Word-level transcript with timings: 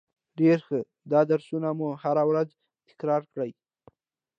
ډیره 0.37 0.61
ښه 0.65 0.79
ده 1.11 1.21
درسونه 1.31 1.69
مو 1.77 1.87
هره 2.03 2.23
ورځ 2.29 2.49
تکرار 2.89 3.21
کړئ 3.31 3.51